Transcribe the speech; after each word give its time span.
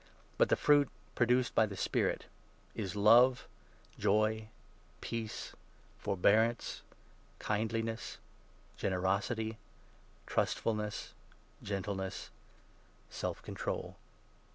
But 0.39 0.49
the 0.49 0.55
fruit 0.55 0.89
produced 1.13 1.53
by 1.53 1.67
the 1.67 1.77
Spirit 1.77 2.25
is 2.73 2.95
love, 2.95 3.47
22 3.97 4.01
joy, 4.01 4.47
peace, 4.99 5.53
forbearance, 5.99 6.81
kindliness, 7.37 8.17
generosity, 8.77 9.59
trustfulness, 10.25 11.13
gentleness, 11.61 12.31
self 13.11 13.43
control. 13.43 13.95